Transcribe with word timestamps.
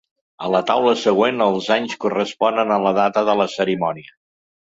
A 0.45 0.47
la 0.53 0.61
taula 0.69 0.93
següent, 1.01 1.43
els 1.47 1.67
anys 1.75 1.93
corresponen 2.07 2.73
a 2.77 2.81
la 2.87 2.95
data 3.01 3.25
de 3.29 3.37
la 3.43 3.49
cerimònia. 3.59 4.19